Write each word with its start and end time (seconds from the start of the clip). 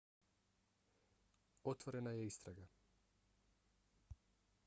otvorena 1.73 2.13
je 2.15 2.25
istraga 2.31 2.65